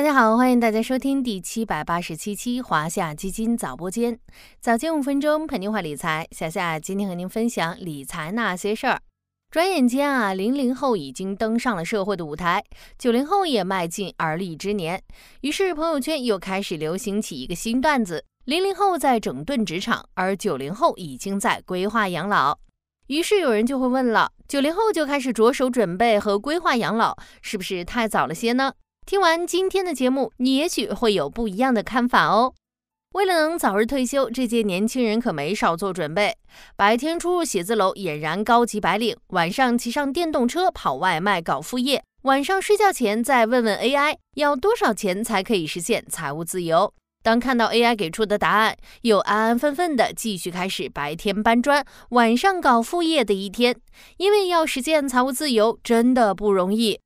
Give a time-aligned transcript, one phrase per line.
[0.00, 4.18] 大家好，欢迎大家收听第七百八十七期华夏基金早播间，
[4.58, 6.26] 早间五分钟陪您话理财。
[6.30, 9.02] 小夏今天和您分享理财那些事儿。
[9.50, 12.64] 转眼间啊，零零后已经登上了社会的舞台，
[12.96, 15.02] 九零后也迈进而立之年。
[15.42, 22.58] 于是朋友圈又开始流行起一个新段子：零零后在整顿职场，而九零后已经在规划养老。
[23.08, 28.72] 于是有人就会问了：九零后就开始着手准备和规划养老，是不是太早了些呢？
[29.10, 32.54] 听完今天的节目，你也许会有不一样的看法哦。
[33.14, 36.36] 为了能早日退休，这届年轻人可没少做准备。
[36.76, 46.94] 白天出入写字楼俨然高级白领，晚上骑上电动车跑外卖搞副业，晚上睡觉前再问问 AI 要多少钱才可以实现财务自由。
[47.24, 53.74] 当看到 AI 给出的答案，又安安分分的继续开始白天搬砖、晚上搞副业的一天。
[54.18, 57.00] 因为要实现财务自由，真的不容易。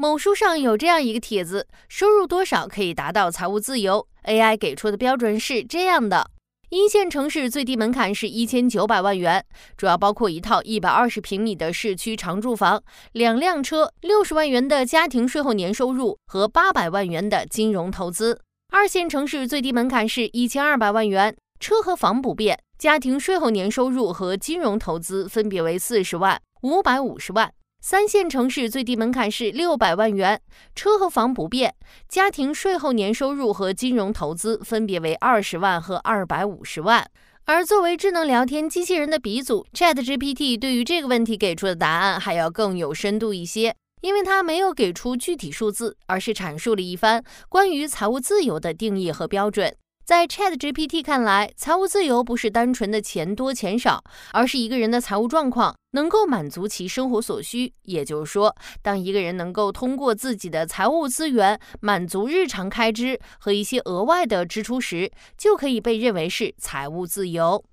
[0.00, 6.30] 某书上有这样一个帖子：收入多少可以达到财务自由？AI 给出的标准是这样的：
[6.70, 9.44] 一线城市最低门槛是一千九百万元，
[9.76, 18.40] 主要包括一套一百二十平米的市区常住房、两辆车、六十万元的家庭税后年收入和八百万元的金融投资。
[18.72, 27.52] 二线城市最低门槛是一千二百万元，车和房不变，家庭税后年收入和金融投资分别为四十万、五百五十万。
[27.82, 30.38] 三线城市最低门槛是六百万元，
[30.74, 31.74] 车和房不变，
[32.10, 37.10] 家庭税后年收入和金融投资分别为二十万和二百五十万。
[37.46, 49.74] 而作为智能聊天机器人的鼻祖，ChatGPT 对于这个问题给出的答案还要更有深度一些，因为它没有给出具体数字，而是阐述了一番关于财务自由的定义和标准。
[50.10, 57.72] 在 Chat GPT 看来，财务自由不是单纯的钱多钱少，而是一个人的财务状况能够满足其生活所需。
[57.84, 58.52] 也就是说，
[58.82, 65.08] 当一个人能够通过自己的财务资源满足日常开支和一些额外的支出时，
[65.38, 67.64] 就可以被认为是财务自由。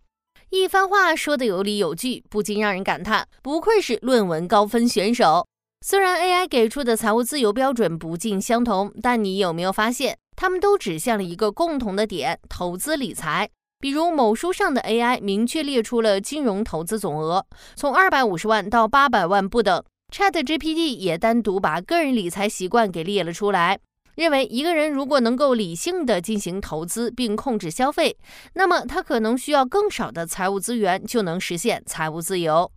[0.51, 5.47] 一番话说得有理有据，不禁让人感叹，不愧是论文高分选手。
[5.83, 10.19] 虽然 AI 给出的财务自由标准不尽相同，但你有没有发现？
[10.37, 13.49] 他们都指向了一个共同的点：投资理财。
[13.79, 17.43] 比如某书上的 AI 明确列出了金融投资总额，
[17.75, 19.83] 从二百五十万到八百万不等。
[20.13, 23.79] ChatGPT 也单独把个人理财习惯给列了出来，
[24.15, 28.15] 认为一个人如果能够理性的进行投资并控制消费，
[28.53, 32.71] 那么他可能需要更少的财务资源就能实现财务自由。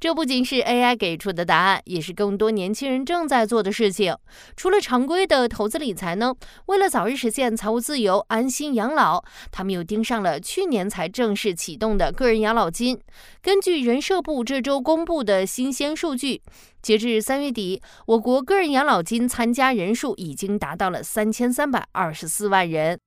[0.00, 4.16] 这不仅是 AI 给出的答案，也是更多年轻人正在做的事情。
[4.56, 6.34] 除了常规的投资理财呢，
[6.66, 12.98] 为了早日实现财务自由、安心养老，他们又盯上了去年才正式启动的个人养老金。
[13.42, 16.40] 根据人社部这周公布的新鲜数据，
[16.80, 22.98] 截至三月底，我国个人养老金参加人数已经达到了三千三百二十四万人。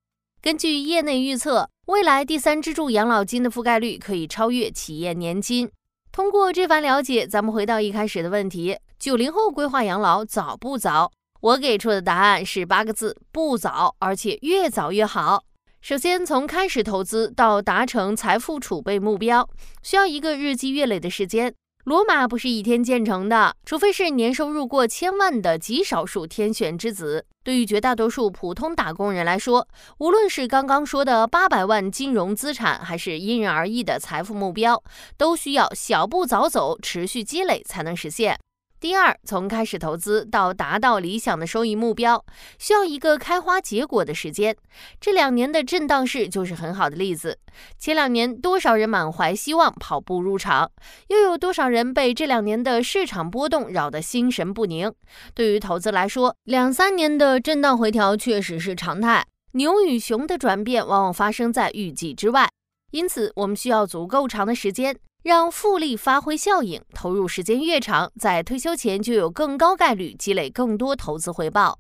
[0.42, 5.70] 根据业内预测，未来第三支柱养老金的覆盖率可以超越企业年金。
[6.12, 11.10] 通过这番了解，咱们回到一开始的问题：九零后规划养老早不早？
[11.40, 15.46] 我给出的答案是八个字：不早，而且越早越好。
[15.80, 19.48] 首先，从开始投资到达成财富储备目标，
[19.82, 21.56] 需要一个日积月累的时间。
[21.86, 27.26] 罗马不是一天建成的，除非是年收入过千万的极少数天选之子。
[27.44, 34.84] 对于绝大多数普通打工人来说，无论是刚刚说的八百万金融资产，还是因人而异的财富目标，
[35.18, 38.38] 都需要小步早走，持续积累才能实现。
[38.82, 42.26] 第二，从开始投资到达到理想的收益目标，
[42.58, 44.58] 需要一个开花结果的时间。
[45.00, 47.38] 这两年的震荡市就是很好的例子。
[47.78, 50.72] 前两年，多少人满怀希望跑步入场，
[51.10, 54.92] 又有多少人被这两年的市场波动扰得心神不宁？
[55.36, 59.24] 对于投资来说，两三年的震荡回调确实是常态。
[59.52, 62.50] 牛与熊的转变往往发生在预计之外，
[62.90, 64.98] 因此我们需要足够长的时间。
[65.24, 71.78] 让复利发挥效应，投入时间越长，在退休前就有更高概率积累更多投资回报。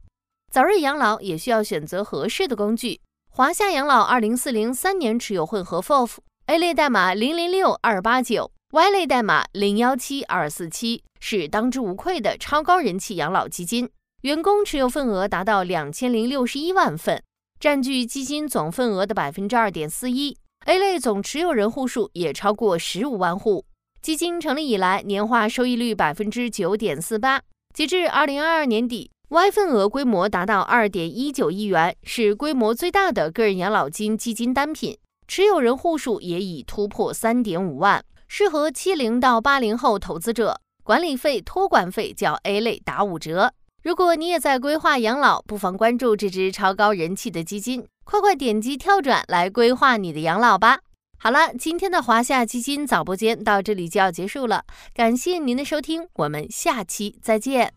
[0.51, 3.01] 早日养老也需要选择合适的工具。
[3.29, 13.89] 华夏养老二零四零三年持有混合 FOF，A 类代码零零六二八九，Y 类代码零幺七二四七，是当之无愧的超高人气养老基金。
[14.21, 17.23] 员工持有份额达到两千零六十一万份，
[17.59, 20.37] 占据基金总份额的百分之二点四一。
[20.65, 23.65] A 类总持有人户数也超过十五万户，
[23.99, 27.41] 基金成立以来年化收益率百分之九点四八。
[27.73, 34.95] 截至二零二二年底，Y 份额规模达到二点一九亿元，是规模最大的个人养老金基金单品，
[35.27, 40.59] 持有人户数也已突破三点五万，适合七零到八零后投资者。
[40.83, 43.53] 管理费、托管费较 A 类打五折。
[43.83, 50.79] 如果你也在规划养老，不妨关注这支超高人气的基金，快快点击跳转来规划你的养老吧。
[51.17, 54.63] 好了，今天的华夏基金早播间到这里就要结束了，
[54.93, 57.73] 感谢您的收听，我们下期再见。